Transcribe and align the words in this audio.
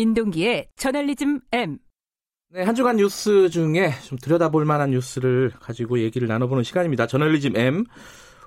민동기의 0.00 0.68
저널리즘 0.76 1.40
M. 1.52 1.78
네, 2.52 2.62
한 2.62 2.74
주간 2.74 2.96
뉴스 2.96 3.50
중에 3.50 3.92
좀 4.06 4.16
들여다볼 4.16 4.64
만한 4.64 4.90
뉴스를 4.90 5.52
가지고 5.60 6.00
얘기를 6.00 6.26
나눠보는 6.26 6.64
시간입니다. 6.64 7.06
저널리즘 7.06 7.54
M. 7.56 7.84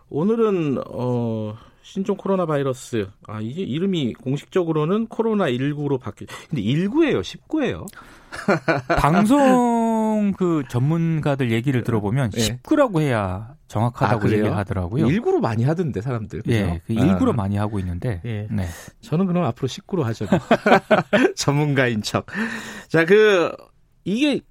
오늘은 0.10 0.80
어, 0.88 1.56
신종 1.84 2.18
코로나 2.18 2.48
바이러스. 2.48 3.08
아, 3.28 3.40
이게 3.40 3.62
이름이 3.62 4.14
공식적으로는 4.14 5.08
코로나 5.08 5.46
19로 5.46 6.00
바뀌. 6.00 6.26
근데 6.50 6.64
19예요, 6.64 7.22
19예요. 7.22 7.86
방송 8.98 9.40
그 10.38 10.64
전문가들 10.70 11.52
얘기를 11.52 11.84
들어보면 11.84 12.32
네. 12.32 12.58
19라고 12.62 13.02
해야 13.02 13.56
정확하다고 13.68 14.28
아? 14.28 14.32
얘기를 14.32 14.56
하더라고요. 14.56 15.08
19로 15.08 15.40
많이 15.40 15.64
하던데 15.64 16.02
사람들. 16.02 16.44
그죠? 16.44 16.56
예, 16.56 16.82
그 16.86 16.94
일부러 16.94 17.32
아, 17.32 17.36
많이 17.36 17.58
하고 17.58 17.80
있는데. 17.80 18.22
예. 18.26 18.48
네. 18.52 18.66
저는 19.02 19.26
그럼 19.26 19.44
앞으로 19.46 19.68
19로 19.68 20.04
하죠. 20.04 20.26
전문가인 21.36 22.02
척. 22.02 22.28
자, 22.88 23.06
그 23.06 23.52
이게 24.04 24.42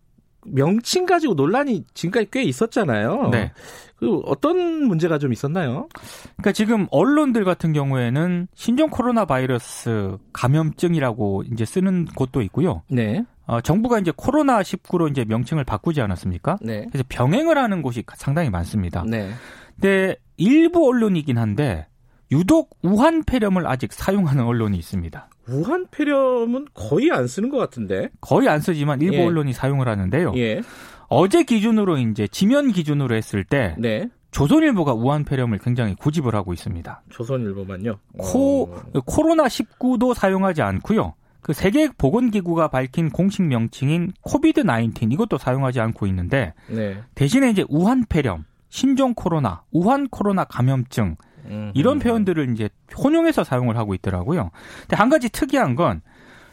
명칭 0.45 1.07
가지고 1.07 1.35
논란이 1.35 1.85
지금까지 1.95 2.29
꽤 2.31 2.43
있었잖아요. 2.43 3.29
네. 3.31 3.53
그 3.97 4.19
어떤 4.25 4.85
문제가 4.87 5.19
좀 5.19 5.33
있었나요? 5.33 5.89
그러니까 6.37 6.51
지금 6.51 6.89
언론들 6.91 7.45
같은 7.45 7.73
경우에는 7.73 8.49
신종 8.53 8.91
코로나 8.91 9.25
바이러스 9.25 10.17
감염증이라고 10.33 11.45
이제 11.53 11.65
쓰는 11.65 12.07
곳도 12.07 12.43
있고요. 12.43 12.83
네. 12.89 13.25
어, 13.47 13.61
정부가 13.61 13.99
이제 13.99 14.13
코로나 14.15 14.61
19로 14.63 15.11
이제 15.11 15.25
명칭을 15.25 15.65
바꾸지 15.65 16.01
않았습니까? 16.01 16.59
네. 16.63 16.87
그래서 16.91 17.05
병행을 17.09 17.59
하는 17.59 17.83
곳이 17.83 18.05
상당히 18.15 18.51
많습니다. 18.51 19.05
네. 19.07 19.31
근데 19.75 20.17
일부 20.37 20.89
언론이긴 20.89 21.39
한데 21.39 21.87
유독 22.31 22.71
우한 22.83 23.25
폐렴을 23.25 23.67
아직 23.67 23.93
사용하는 23.93 24.45
언론이 24.45 24.77
있습니다. 24.79 25.29
우한 25.49 25.87
폐렴은 25.91 26.69
거의 26.73 27.11
안 27.11 27.27
쓰는 27.27 27.51
것 27.51 27.59
같은데. 27.59 28.09
거의 28.21 28.49
안 28.49 28.61
쓰지만 28.61 29.03
일부 29.03 29.17
예. 29.17 29.27
언론이 29.27 29.53
사용을 29.53 29.89
하는데요. 29.89 30.33
예. 30.37 30.63
어제 31.09 31.43
기준으로 31.43 31.99
이제 31.99 32.27
지면 32.29 32.73
기준으로 32.73 33.15
했을 33.15 33.45
때 33.45 33.75
네. 33.79 34.09
조선일보가 34.31 34.95
우한 34.95 35.25
폐렴을 35.25 35.59
굉장히 35.59 35.95
고집을 35.95 36.35
하고 36.35 36.55
있습니다. 36.55 37.03
조선일보만요. 37.11 37.99
코 38.17 38.63
어. 38.73 39.01
코로나 39.05 39.45
19도 39.45 40.15
사용하지 40.15 40.63
않고요. 40.63 41.13
그 41.43 41.53
세계 41.53 41.89
보건기구가 41.89 42.69
밝힌 42.69 43.11
공식 43.11 43.43
명칭인 43.43 44.13
코비드 44.23 44.63
19 44.63 45.07
이것도 45.11 45.39
사용하지 45.39 45.81
않고 45.81 46.07
있는데 46.07 46.55
네. 46.69 47.03
대신에 47.15 47.51
이제 47.51 47.65
우한 47.69 48.07
폐렴, 48.09 48.45
신종 48.69 49.15
코로나, 49.15 49.63
우한 49.73 50.09
코로나 50.09 50.45
감염증 50.45 51.17
음. 51.47 51.73
이런 51.75 51.99
표현들을 51.99 52.53
이제 52.53 52.69
혼용해서 52.97 53.43
사용을 53.43 53.77
하고 53.77 53.95
있더라고요. 53.95 54.51
근데 54.83 54.97
한 54.97 55.09
가지 55.09 55.29
특이한 55.29 55.75
건 55.75 56.01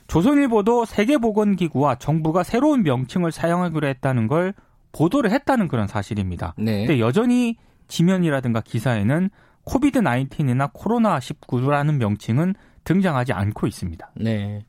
조선일보도 0.07 0.85
세계보건기구와 0.85 1.95
정부가 1.95 2.41
새로운 2.41 2.81
명칭을 2.81 3.31
사용하기로 3.31 3.87
했다는 3.87 4.27
걸 4.27 4.55
보도를 4.91 5.31
했다는 5.31 5.67
그런 5.67 5.87
사실입니다. 5.87 6.55
네. 6.57 6.87
근데 6.87 6.99
여전히 6.99 7.57
지면이라든가 7.87 8.61
기사에는 8.61 9.29
COVID 9.63 10.02
19이나 10.01 10.71
코로나 10.73 11.19
19라는 11.19 11.97
명칭은 11.97 12.55
등장하지 12.83 13.33
않고 13.33 13.67
있습니다. 13.67 14.11
네. 14.16 14.66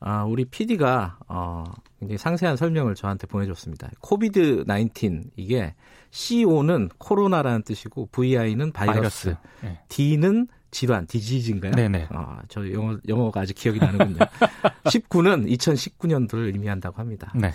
아, 0.00 0.24
우리 0.24 0.44
PD가 0.46 1.18
어, 1.28 1.64
굉장히 1.98 2.16
상세한 2.18 2.56
설명을 2.56 2.94
저한테 2.94 3.26
보내줬습니다. 3.26 3.90
COVID 4.00 4.64
19 4.66 5.22
이게 5.36 5.74
CO는 6.10 6.88
코로나라는 6.98 7.62
뜻이고 7.62 8.08
VI는 8.10 8.72
바이러스, 8.72 9.36
네. 9.62 9.78
D는 9.88 10.48
질환, 10.70 11.06
디지즈인가요? 11.06 11.72
네네. 11.72 12.08
아, 12.10 12.40
저 12.48 12.70
영어 12.72 12.96
영어가 13.08 13.40
아직 13.40 13.54
기억이 13.54 13.78
나는군요. 13.78 14.18
19는 14.84 15.50
2019년도를 15.58 16.46
의미한다고 16.46 16.98
합니다. 16.98 17.32
네. 17.34 17.52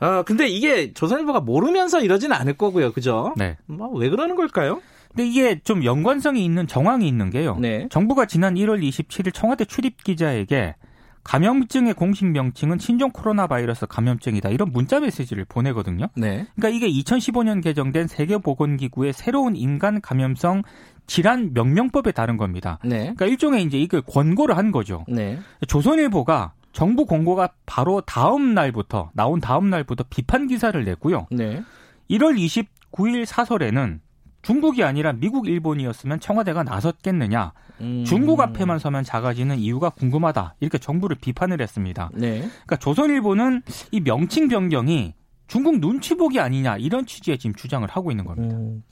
아, 0.00 0.22
근데 0.22 0.46
이게 0.48 0.92
조선일보가 0.92 1.40
모르면서 1.40 2.00
이러지는 2.00 2.36
않을 2.36 2.54
거고요. 2.58 2.92
그죠? 2.92 3.32
네. 3.36 3.56
뭐 3.66 3.88
왜 3.92 4.10
그러는 4.10 4.34
걸까요? 4.36 4.82
근데 5.14 5.28
이게 5.28 5.60
좀 5.60 5.84
연관성이 5.84 6.44
있는 6.44 6.66
정황이 6.66 7.06
있는 7.06 7.30
게요. 7.30 7.56
네. 7.60 7.88
정부가 7.90 8.26
지난 8.26 8.54
1월 8.54 8.82
27일 8.82 9.32
청와대 9.32 9.64
출입 9.64 10.02
기자에게 10.02 10.74
감염증의 11.22 11.94
공식 11.94 12.26
명칭은 12.26 12.78
신종 12.78 13.10
코로나 13.10 13.46
바이러스 13.46 13.86
감염증이다. 13.86 14.50
이런 14.50 14.72
문자 14.72 15.00
메시지를 15.00 15.46
보내거든요. 15.46 16.08
네. 16.16 16.46
그러니까 16.54 16.68
이게 16.68 16.88
2015년 17.02 17.62
개정된 17.62 18.08
세계보건기구의 18.08 19.12
새로운 19.14 19.56
인간 19.56 20.00
감염성 20.00 20.62
질환 21.06 21.52
명명법에 21.54 22.12
따른 22.12 22.36
겁니다. 22.36 22.78
네. 22.84 22.98
그러니까 22.98 23.26
일종의 23.26 23.62
이제 23.64 23.78
이걸 23.78 24.02
권고를 24.02 24.56
한 24.56 24.70
거죠. 24.70 25.04
네. 25.08 25.38
조선일보가 25.66 26.52
정부 26.72 27.06
공고가 27.06 27.50
바로 27.66 28.00
다음 28.02 28.52
날부터 28.52 29.10
나온 29.14 29.40
다음 29.40 29.70
날부터 29.70 30.04
비판 30.10 30.46
기사를 30.46 30.82
냈고요. 30.84 31.28
네. 31.30 31.62
1월 32.10 32.36
29일 32.36 33.24
사설에는 33.24 34.00
중국이 34.44 34.84
아니라 34.84 35.12
미국, 35.12 35.48
일본이었으면 35.48 36.20
청와대가 36.20 36.62
나섰겠느냐. 36.62 37.52
음. 37.80 38.04
중국 38.06 38.40
앞에만 38.40 38.78
서면 38.78 39.02
작아지는 39.02 39.58
이유가 39.58 39.90
궁금하다. 39.90 40.56
이렇게 40.60 40.78
정부를 40.78 41.16
비판을 41.20 41.60
했습니다. 41.60 42.10
네. 42.14 42.40
그러니까 42.40 42.76
조선일보는 42.76 43.62
이 43.90 44.00
명칭 44.00 44.48
변경이 44.48 45.14
중국 45.46 45.78
눈치 45.78 46.14
보기 46.14 46.40
아니냐 46.40 46.78
이런 46.78 47.04
취지의 47.04 47.38
지금 47.38 47.54
주장을 47.54 47.86
하고 47.88 48.10
있는 48.10 48.24
겁니다. 48.24 48.56
음, 48.56 48.82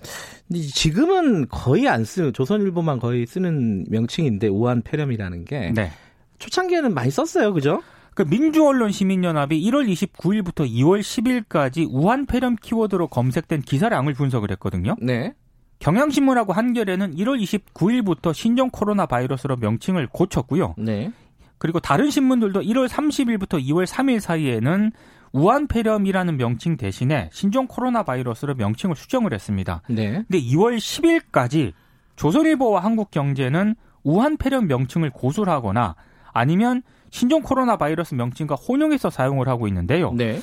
근데 0.49 0.63
지금은 0.63 1.49
거의 1.49 1.89
안 1.89 2.05
쓰는 2.05 2.33
조선일보만 2.33 2.99
거의 2.99 3.27
쓰는 3.27 3.85
명칭인데 3.89 4.49
우한 4.49 4.83
폐렴이라는 4.83 5.45
게 5.45 5.73
네. 5.75 5.91
초창기에는 6.39 6.93
많이 6.93 7.11
썼어요, 7.11 7.53
그죠? 7.55 7.81
그 8.15 8.23
민주언론 8.23 8.93
시민연합이 8.93 9.63
1월 9.71 9.91
29일부터 9.91 10.69
2월 10.69 11.01
10일까지 11.01 11.89
우한 11.91 12.27
폐렴 12.27 12.57
키워드로 12.57 13.09
검색된 13.09 13.63
기사량을 13.63 14.13
분석을 14.13 14.51
했거든요. 14.51 14.97
네. 15.01 15.33
경향신문하고 15.83 16.53
한겨레는 16.53 17.17
1월 17.17 17.43
29일부터 17.43 18.33
신종 18.33 18.71
코로나 18.71 19.07
바이러스로 19.07 19.57
명칭을 19.57 20.07
고쳤고요. 20.13 20.77
네. 20.79 21.11
그리고 21.59 21.81
다른 21.81 22.11
신문들도 22.11 22.61
1월 22.63 22.89
30일부터 22.89 23.63
2월 23.65 23.87
3일 23.87 24.21
사이에는 24.21 24.93
우한 25.33 25.67
폐렴이라는 25.67 26.37
명칭 26.37 26.77
대신에 26.77 27.31
신종 27.33 27.67
코로나 27.67 28.05
바이러스로 28.05 28.55
명칭을 28.55 28.95
수정을 28.95 29.33
했습니다. 29.33 29.83
네. 29.89 30.25
근데 30.29 30.41
2월 30.41 30.77
10일까지 30.77 31.73
조선일보와 32.17 32.85
한국경제는 32.85 33.75
우한 34.05 34.37
폐렴 34.37 34.69
명칭을 34.69 35.11
고수를 35.11 35.53
하거나 35.53 35.97
아니면 36.33 36.83
신종 37.11 37.43
코로나 37.43 37.77
바이러스 37.77 38.15
명칭과 38.15 38.55
혼용해서 38.55 39.11
사용을 39.11 39.49
하고 39.49 39.67
있는데요. 39.69 40.13
네. 40.13 40.41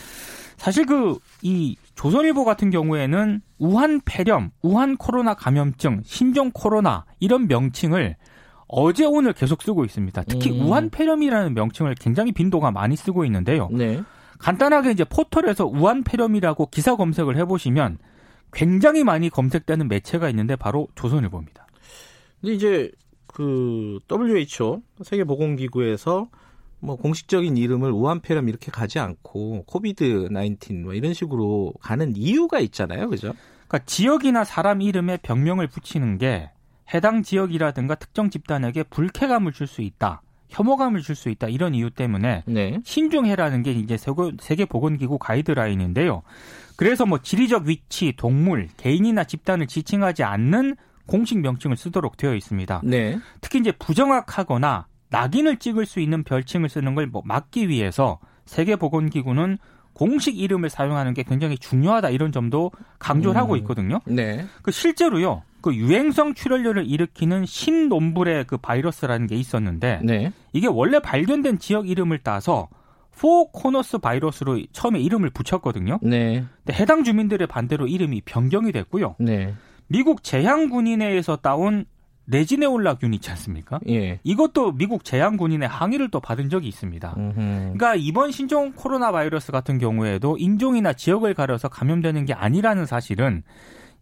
사실 0.60 0.86
그 0.86 1.18
이 1.42 1.76
조선일보 1.96 2.46
같은 2.46 2.70
경우에는 2.70 3.42
우한 3.58 4.02
폐렴, 4.06 4.52
우한 4.62 4.98
코로나 4.98 5.34
감염증, 5.34 6.02
신종 6.06 6.52
코로나 6.54 7.06
이런 7.20 7.48
명칭을 7.48 8.16
어제 8.68 9.06
오늘 9.06 9.34
계속 9.34 9.62
쓰고 9.62 9.84
있습니다. 9.86 10.24
특히 10.24 10.52
음. 10.52 10.66
우한 10.66 10.90
폐렴이라는 10.90 11.54
명칭을 11.54 11.96
굉장히 11.96 12.32
빈도가 12.32 12.72
많이 12.72 12.96
쓰고 12.96 13.26
있는데요. 13.26 13.70
네. 13.72 14.02
간단하게 14.38 14.92
이제 14.92 15.04
포털에서 15.04 15.66
우한 15.66 16.04
폐렴이라고 16.04 16.68
기사 16.68 16.96
검색을 16.96 17.36
해보시면 17.38 17.98
굉장히 18.54 19.04
많이 19.04 19.30
검색되는 19.30 19.88
매체가 19.88 20.30
있는데 20.30 20.56
바로 20.56 20.88
조선일보입니다. 20.96 21.68
근데 22.42 22.54
이제 22.54 22.92
그 23.28 24.00
WHO 24.10 24.82
세계보건기구에서 25.04 26.30
뭐 26.82 26.96
공식적인 26.96 27.58
이름을 27.58 27.92
우한 27.92 28.22
폐렴 28.22 28.48
이렇게 28.50 28.72
가지 28.72 29.00
않고 29.00 29.64
코비드 29.66 30.28
19뭐 30.30 30.96
이런 30.96 31.14
식으로 31.14 31.74
가는 31.82 32.14
이유가 32.16 32.60
있잖아요, 32.60 33.10
그죠? 33.10 33.34
그러니까 33.68 33.86
지역이나 33.86 34.44
사람 34.44 34.82
이름에 34.82 35.18
병명을 35.18 35.68
붙이는 35.68 36.18
게 36.18 36.50
해당 36.94 37.22
지역이라든가 37.22 37.96
특정 37.96 38.30
집단에게 38.30 38.84
불쾌감을 38.84 39.52
줄 39.52 39.68
수 39.68 39.82
있다. 39.82 40.22
혐오감을 40.50 41.02
줄 41.02 41.16
수 41.16 41.30
있다. 41.30 41.48
이런 41.48 41.76
이유 41.76 41.92
때문에 41.92 42.44
네. 42.48 42.80
신중해라는 42.84 43.62
게 43.62 43.72
이제 43.74 43.98
세계- 43.98 44.32
세계보건기구 44.40 45.20
가이드라인인데요. 45.20 46.24
그래서 46.76 47.06
뭐 47.06 47.20
지리적 47.22 47.66
위치, 47.66 48.14
동물, 48.18 48.68
개인이나 48.78 49.26
집단을 49.26 49.68
지칭하지 49.68 50.24
않는 50.24 50.76
공식 51.06 51.38
명칭을 51.40 51.78
쓰도록 51.78 52.18
되어 52.18 52.34
있습니다. 52.34 52.82
네. 52.84 53.20
특히 53.42 53.60
이제 53.60 53.72
부정확하거나 53.74 54.88
낙인을 55.10 55.58
찍을 55.58 55.86
수 55.86 56.00
있는 56.00 56.24
별칭을 56.24 56.70
쓰는 56.70 56.96
걸 56.96 57.08
뭐 57.08 57.22
막기 57.26 57.70
위해서 57.70 58.20
세계보건기구는 58.46 59.58
공식 59.94 60.40
이름을 60.40 60.70
사용하는 60.70 61.14
게 61.14 61.24
굉장히 61.24 61.58
중요하다 61.58 62.10
이런 62.12 62.32
점도 62.32 62.72
강조를 63.00 63.36
음. 63.36 63.42
하고 63.42 63.56
있거든요. 63.58 64.00
네. 64.06 64.46
그 64.62 64.72
실제로요. 64.72 65.44
그 65.62 65.76
유행성 65.76 66.36
출혈열을 66.36 66.86
일으키는 66.86 67.46
신놈불의 67.46 68.46
그 68.48 68.58
바이러스라는 68.58 69.28
게 69.28 69.36
있었는데 69.36 70.00
네. 70.04 70.32
이게 70.54 70.68
원래 70.68 71.00
발견된 71.00 71.60
지역 71.60 71.90
이름을 71.90 72.20
따서 72.20 72.70
포코너스 73.18 73.98
바이러스로 73.98 74.62
처음에 74.72 75.02
이름을 75.02 75.32
붙였거든요. 75.32 76.00
네. 76.02 76.46
근데 76.64 76.80
해당 76.80 77.04
주민들의 77.04 77.48
반대로 77.48 77.88
이름이 77.88 78.22
변경이 78.22 78.72
됐고요. 78.72 79.16
네. 79.20 79.54
미국 79.88 80.24
제향군인회에서 80.24 81.38
따온 81.38 81.84
레지네올라균 82.30 83.14
있지 83.16 83.30
않습니까? 83.32 83.80
예. 83.90 84.20
이것도 84.24 84.74
미국 84.74 85.04
제한군인의 85.04 85.68
항의를 85.68 86.10
또 86.12 86.20
받은 86.20 86.50
적이 86.50 86.68
있습니다. 86.68 87.16
음흠. 87.18 87.34
그러니까 87.36 87.96
이번 87.96 88.32
신종 88.32 88.72
코로나 88.74 89.12
바이러스 89.12 89.52
같은 89.52 89.78
경우에도 89.80 90.38
인종이나 90.38 90.94
지역을 90.94 91.34
가려서 91.34 91.70
감염되는 91.70 92.26
게 92.26 92.34
아니라는 92.34 92.86
사실은 92.86 93.44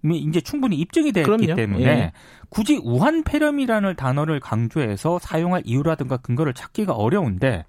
이미 0.03 0.19
이제 0.19 0.41
충분히 0.41 0.75
입증이 0.77 1.11
됐기 1.11 1.25
그럼요. 1.25 1.55
때문에 1.55 1.83
예. 1.85 2.11
굳이 2.49 2.79
우한 2.83 3.23
폐렴이라는 3.23 3.95
단어를 3.95 4.39
강조해서 4.39 5.19
사용할 5.19 5.63
이유라든가 5.65 6.17
근거를 6.17 6.53
찾기가 6.53 6.93
어려운데 6.93 7.65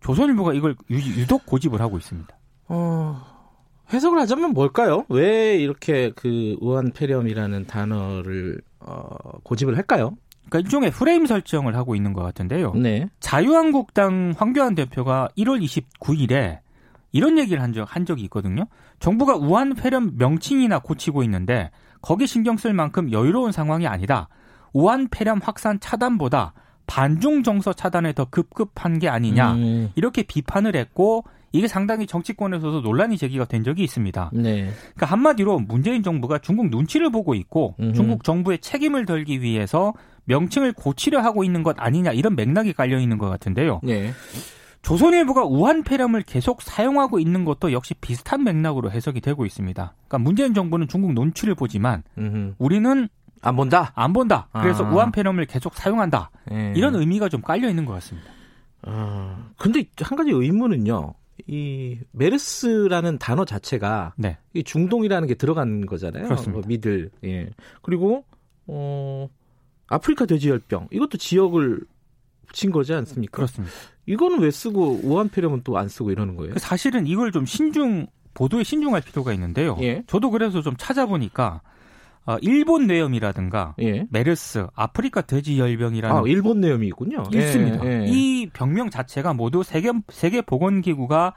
조선일보가 0.00 0.52
이걸 0.54 0.76
유- 0.90 1.20
유독 1.20 1.44
고집을 1.46 1.80
하고 1.80 1.96
있습니다. 1.96 2.36
어, 2.68 3.20
해석을 3.92 4.18
하자면 4.20 4.50
뭘까요? 4.52 5.04
왜 5.08 5.56
이렇게 5.56 6.12
그 6.14 6.56
우한 6.60 6.92
폐렴이라는 6.92 7.66
단어를 7.66 8.60
어, 8.86 9.38
고집을 9.42 9.76
할까요? 9.76 10.16
그러니까 10.48 10.60
일종의 10.60 10.90
프레임 10.92 11.26
설정을 11.26 11.76
하고 11.76 11.94
있는 11.94 12.12
것 12.12 12.22
같은데요. 12.22 12.72
네. 12.74 13.08
자유한국당 13.20 14.34
황교안 14.36 14.74
대표가 14.74 15.28
1월 15.36 15.62
29일에 15.62 16.60
이런 17.12 17.38
얘기를 17.38 17.62
한, 17.62 17.72
적, 17.72 17.84
한 17.88 18.06
적이 18.06 18.24
있거든요. 18.24 18.66
정부가 19.00 19.36
우한 19.36 19.74
폐렴 19.74 20.12
명칭이나 20.16 20.78
고치고 20.78 21.22
있는데 21.24 21.70
거기 22.00 22.26
신경 22.26 22.56
쓸 22.56 22.72
만큼 22.72 23.10
여유로운 23.10 23.52
상황이 23.52 23.86
아니다. 23.86 24.28
우한 24.72 25.08
폐렴 25.08 25.40
확산 25.42 25.80
차단보다 25.80 26.52
반중 26.86 27.42
정서 27.42 27.72
차단에 27.72 28.12
더 28.12 28.26
급급한 28.26 28.98
게 28.98 29.08
아니냐. 29.08 29.54
음, 29.54 29.90
이렇게 29.96 30.22
비판을 30.22 30.76
했고 30.76 31.24
이게 31.56 31.68
상당히 31.68 32.06
정치권에서도 32.06 32.80
논란이 32.80 33.16
제기가 33.16 33.46
된 33.46 33.64
적이 33.64 33.84
있습니다. 33.84 34.30
네. 34.34 34.70
그러니까 34.94 35.06
한마디로 35.06 35.60
문재인 35.60 36.02
정부가 36.02 36.38
중국 36.38 36.68
눈치를 36.68 37.10
보고 37.10 37.34
있고 37.34 37.74
음흠. 37.80 37.92
중국 37.94 38.24
정부의 38.24 38.58
책임을 38.58 39.06
덜기 39.06 39.40
위해서 39.40 39.94
명칭을 40.24 40.72
고치려 40.72 41.20
하고 41.20 41.44
있는 41.44 41.62
것 41.62 41.76
아니냐 41.78 42.12
이런 42.12 42.36
맥락이 42.36 42.72
깔려 42.72 42.98
있는 42.98 43.18
것 43.18 43.28
같은데요. 43.28 43.80
네. 43.82 44.12
조선일보가 44.82 45.44
우한 45.44 45.82
폐렴을 45.82 46.22
계속 46.22 46.62
사용하고 46.62 47.18
있는 47.18 47.44
것도 47.44 47.72
역시 47.72 47.94
비슷한 47.94 48.44
맥락으로 48.44 48.90
해석이 48.90 49.20
되고 49.20 49.44
있습니다. 49.44 49.94
그러니까 49.96 50.18
문재인 50.18 50.54
정부는 50.54 50.86
중국 50.86 51.12
눈치를 51.12 51.54
보지만 51.54 52.02
음흠. 52.18 52.54
우리는 52.58 53.08
안 53.42 53.56
본다. 53.56 53.92
안 53.94 54.12
본다. 54.12 54.48
그래서 54.52 54.84
아. 54.84 54.90
우한 54.90 55.12
폐렴을 55.12 55.46
계속 55.46 55.74
사용한다. 55.74 56.30
예. 56.52 56.72
이런 56.76 56.94
의미가 56.94 57.28
좀 57.28 57.42
깔려 57.42 57.68
있는 57.68 57.84
것 57.84 57.92
같습니다. 57.94 58.28
아, 58.82 59.36
근데 59.58 59.84
한 60.00 60.16
가지 60.16 60.30
의문은요. 60.30 61.14
이 61.46 61.98
메르스라는 62.12 63.18
단어 63.18 63.44
자체가 63.44 64.14
네. 64.16 64.38
이 64.54 64.64
중동이라는 64.64 65.28
게 65.28 65.34
들어간 65.34 65.86
거잖아요. 65.86 66.24
그렇습니다. 66.24 66.52
뭐 66.52 66.62
미들. 66.66 67.10
예. 67.24 67.50
그리고 67.82 68.24
어 68.66 69.28
아프리카 69.88 70.26
돼지열병 70.26 70.88
이것도 70.90 71.18
지역을 71.18 71.80
붙인 72.46 72.70
거지 72.70 72.94
않습니까? 72.94 73.36
그렇습니다. 73.36 73.72
이거는 74.06 74.40
왜 74.40 74.50
쓰고 74.50 75.00
우한폐렴은 75.02 75.62
또 75.62 75.76
안 75.76 75.88
쓰고 75.88 76.10
이러는 76.10 76.36
거예요? 76.36 76.54
그 76.54 76.58
사실은 76.58 77.06
이걸 77.06 77.32
좀 77.32 77.44
신중 77.44 78.06
보도에 78.34 78.64
신중할 78.64 79.02
필요가 79.02 79.32
있는데요. 79.32 79.76
예. 79.80 80.02
저도 80.06 80.30
그래서 80.30 80.62
좀 80.62 80.74
찾아보니까 80.76 81.60
어, 82.26 82.36
일본 82.40 82.86
뇌염이라든가 82.86 83.76
예. 83.80 84.04
메르스, 84.10 84.66
아프리카 84.74 85.22
돼지 85.22 85.58
열병이라는 85.58 86.16
아, 86.16 86.22
일본 86.26 86.60
내염이 86.60 86.86
있군요. 86.88 87.22
있습니다. 87.32 87.86
예, 87.86 88.02
예. 88.02 88.06
이 88.08 88.50
병명 88.52 88.90
자체가 88.90 89.32
모두 89.32 89.62
세계 89.62 89.92
세계 90.08 90.42
보건기구가 90.42 91.34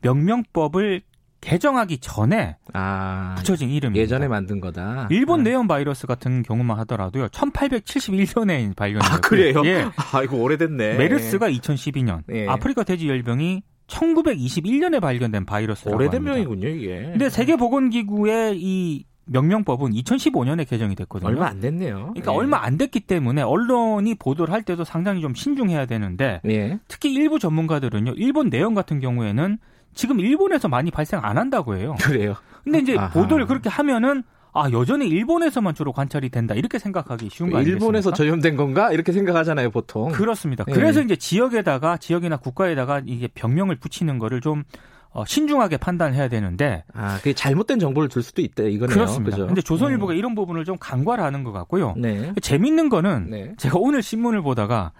명명법을 0.00 1.02
개정하기 1.42 1.98
전에 1.98 2.56
아, 2.74 3.34
붙여진 3.38 3.70
이름입니다. 3.70 4.02
예전에 4.02 4.28
만든 4.28 4.60
거다. 4.60 5.08
일본 5.10 5.40
아. 5.40 5.42
뇌염 5.42 5.66
바이러스 5.66 6.06
같은 6.06 6.42
경우만 6.42 6.78
하더라도요. 6.80 7.28
1871년에 7.28 8.76
발견됐고 8.76 9.14
아, 9.14 9.20
그래요? 9.20 9.62
예. 9.64 9.86
아, 10.12 10.22
이거 10.22 10.36
오래됐네. 10.36 10.96
메르스가 10.96 11.50
2012년, 11.50 12.22
예. 12.32 12.46
아프리카 12.46 12.82
돼지 12.82 13.08
열병이 13.08 13.62
1921년에 13.86 15.00
발견된 15.00 15.46
바이러스라고 15.46 15.96
오래된 15.96 16.18
합니다. 16.26 16.34
병이군요, 16.34 16.68
이게. 16.68 17.02
근데 17.10 17.28
세계 17.28 17.56
보건기구의 17.56 18.58
이 18.60 19.04
명명법은 19.32 19.92
2015년에 19.92 20.68
개정이 20.68 20.96
됐거든요. 20.96 21.28
얼마 21.28 21.46
안 21.46 21.60
됐네요. 21.60 22.10
그러니까 22.14 22.32
예. 22.32 22.36
얼마 22.36 22.64
안 22.64 22.76
됐기 22.76 23.00
때문에 23.00 23.42
언론이 23.42 24.16
보도를 24.16 24.52
할 24.52 24.62
때도 24.62 24.84
상당히 24.84 25.20
좀 25.20 25.34
신중해야 25.34 25.86
되는데 25.86 26.40
예. 26.46 26.80
특히 26.88 27.12
일부 27.12 27.38
전문가들은요. 27.38 28.14
일본 28.16 28.50
내용 28.50 28.74
같은 28.74 28.98
경우에는 28.98 29.58
지금 29.94 30.18
일본에서 30.20 30.68
많이 30.68 30.90
발생 30.90 31.20
안 31.22 31.38
한다고 31.38 31.76
해요. 31.76 31.94
그래요. 32.02 32.34
근데 32.64 32.80
이제 32.80 32.96
아하. 32.98 33.10
보도를 33.10 33.46
그렇게 33.46 33.68
하면은 33.68 34.24
아 34.52 34.68
여전히 34.72 35.06
일본에서만 35.06 35.76
주로 35.76 35.92
관찰이 35.92 36.28
된다 36.28 36.56
이렇게 36.56 36.80
생각하기 36.80 37.28
쉬운 37.30 37.50
거 37.50 37.58
아니겠습니까? 37.58 37.84
일본에서 37.84 38.12
전염된 38.12 38.56
건가? 38.56 38.90
이렇게 38.92 39.12
생각하잖아요, 39.12 39.70
보통. 39.70 40.10
그렇습니다. 40.10 40.64
예. 40.66 40.72
그래서 40.72 41.00
이제 41.02 41.14
지역에다가 41.14 41.98
지역이나 41.98 42.36
국가에다가 42.38 43.00
이게 43.06 43.28
병명을 43.28 43.76
붙이는 43.76 44.18
거를 44.18 44.40
좀 44.40 44.64
어, 45.12 45.24
신중하게 45.26 45.76
판단해야 45.78 46.28
되는데 46.28 46.84
아, 46.94 47.16
그게 47.18 47.32
잘못된 47.32 47.80
정보를 47.80 48.08
줄 48.08 48.22
수도 48.22 48.42
있다, 48.42 48.62
이거네요. 48.64 48.94
그렇습니다. 48.94 49.36
그죠? 49.36 49.46
근데 49.46 49.60
조선일보가 49.60 50.14
이런 50.14 50.34
부분을 50.34 50.64
좀 50.64 50.76
간과를 50.78 51.24
하는 51.24 51.42
것 51.42 51.52
같고요. 51.52 51.94
음. 51.96 52.02
네. 52.02 52.32
재밌는 52.40 52.88
거는 52.88 53.30
네. 53.30 53.52
제가 53.56 53.78
오늘 53.78 54.02
신문을 54.02 54.42
보다가 54.42 54.92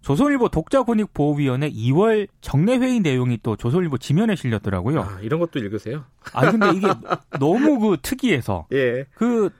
조선일보 0.00 0.48
독자권익보호위원회 0.48 1.70
2월 1.70 2.28
정례회의 2.40 3.00
내용이 3.00 3.40
또 3.42 3.56
조선일보 3.56 3.98
지면에 3.98 4.36
실렸더라고요. 4.36 5.00
아, 5.00 5.18
이런 5.20 5.40
것도 5.40 5.58
읽으세요? 5.58 6.04
아 6.32 6.50
근데 6.50 6.70
이게 6.74 6.86
너무 7.38 7.78
그 7.78 7.96
특이해서 8.00 8.66
예. 8.72 9.04
그, 9.14 9.50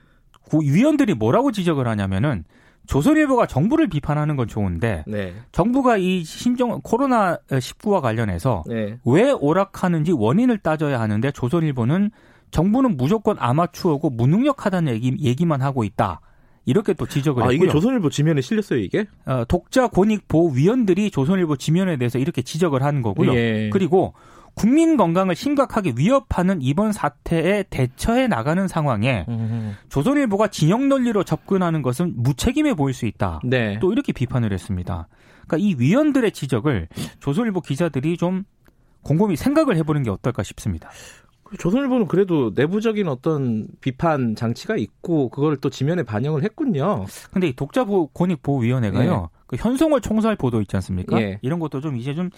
그 0.49 0.59
위원들이 0.61 1.13
뭐라고 1.13 1.51
지적을 1.51 1.87
하냐면은 1.87 2.45
조선일보가 2.89 3.45
정부를 3.45 3.87
비판하는 3.87 4.35
건 4.35 4.47
좋은데 4.47 5.03
네. 5.05 5.35
정부가 5.51 5.97
이 5.97 6.23
신종 6.23 6.81
코로나 6.81 7.37
19와 7.47 8.01
관련해서 8.01 8.63
네. 8.67 8.97
왜 9.05 9.31
오락하는지 9.31 10.11
원인을 10.11 10.57
따져야 10.57 10.99
하는데 10.99 11.31
조선일보는 11.31 12.09
정부는 12.49 12.97
무조건 12.97 13.37
아마추어고 13.39 14.09
무능력하다는 14.09 14.91
얘기, 14.91 15.15
얘기만 15.21 15.61
하고 15.61 15.83
있다. 15.83 16.21
이렇게 16.65 16.93
또 16.93 17.05
지적을 17.05 17.43
아, 17.43 17.49
했고요. 17.49 17.67
이게 17.67 17.71
조선일보 17.71 18.09
지면에 18.09 18.41
실렸어요, 18.41 18.79
이게? 18.79 19.05
어, 19.25 19.43
독자 19.47 19.87
권익 19.87 20.27
보호 20.27 20.49
위원들이 20.49 21.11
조선일보 21.11 21.57
지면에 21.57 21.97
대해서 21.97 22.17
이렇게 22.17 22.41
지적을 22.41 22.81
하는 22.81 23.03
거고요. 23.03 23.35
예. 23.35 23.69
그리고 23.71 24.13
국민 24.55 24.97
건강을 24.97 25.35
심각하게 25.35 25.93
위협하는 25.97 26.61
이번 26.61 26.91
사태에 26.91 27.63
대처해 27.69 28.27
나가는 28.27 28.67
상황에 28.67 29.25
음. 29.29 29.75
조선일보가 29.89 30.47
진영 30.49 30.89
논리로 30.89 31.23
접근하는 31.23 31.81
것은 31.81 32.13
무책임해 32.17 32.73
보일 32.73 32.93
수 32.93 33.05
있다. 33.05 33.39
네. 33.43 33.79
또 33.79 33.91
이렇게 33.91 34.11
비판을 34.13 34.51
했습니다. 34.53 35.07
그러니까 35.47 35.57
이 35.57 35.75
위원들의 35.79 36.31
지적을 36.31 36.87
조선일보 37.19 37.61
기자들이 37.61 38.17
좀 38.17 38.43
곰곰이 39.03 39.35
생각을 39.35 39.77
해보는 39.77 40.03
게 40.03 40.09
어떨까 40.09 40.43
싶습니다. 40.43 40.89
조선일보는 41.57 42.07
그래도 42.07 42.51
내부적인 42.53 43.07
어떤 43.07 43.67
비판 43.81 44.35
장치가 44.35 44.75
있고 44.75 45.29
그걸 45.29 45.57
또 45.57 45.69
지면에 45.71 46.03
반영을 46.03 46.43
했군요. 46.43 47.05
근데 47.31 47.47
이 47.47 47.55
독자 47.55 47.85
보- 47.85 48.07
권익 48.07 48.43
보호위원회가요. 48.43 49.29
그 49.49 49.55
현송월 49.57 50.01
총살 50.01 50.35
보도 50.35 50.61
있지 50.61 50.75
않습니까? 50.75 51.19
예. 51.19 51.39
이런 51.41 51.57
것도 51.57 51.81
좀 51.81 51.97
이제 51.97 52.13
좀 52.13 52.29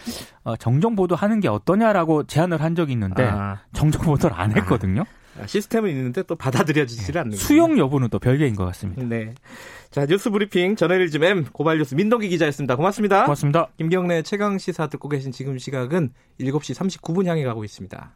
어, 0.45 0.55
정정 0.55 0.95
보도하는 0.95 1.41
게 1.41 1.49
어떠냐라고 1.49 2.23
제안을 2.23 2.61
한 2.61 2.73
적이 2.73 2.93
있는데 2.93 3.25
아, 3.25 3.59
정정 3.73 4.03
보도를 4.03 4.33
안 4.39 4.55
했거든요. 4.55 5.03
시스템은 5.45 5.89
있는데 5.89 6.23
또 6.23 6.35
받아들여지질 6.35 7.17
않는 7.17 7.35
수용 7.35 7.77
여부는 7.77 8.07
또 8.09 8.19
별개인 8.19 8.55
것 8.55 8.63
같습니다. 8.65 9.03
네. 9.03 9.33
자, 9.89 10.05
뉴스 10.05 10.29
브리핑 10.29 10.77
전해일즘 10.77 11.23
M 11.23 11.45
고발 11.51 11.79
뉴스 11.79 11.95
민동기 11.95 12.29
기자였습니다. 12.29 12.77
고맙습니다. 12.77 13.23
고맙습니다. 13.23 13.67
김경래 13.77 14.21
최강 14.21 14.57
시사 14.57 14.87
듣고 14.87 15.09
계신 15.09 15.33
지금 15.33 15.57
시각은 15.57 16.13
7시 16.39 16.75
39분 16.75 17.25
향해 17.25 17.43
가고 17.43 17.65
있습니다. 17.65 18.13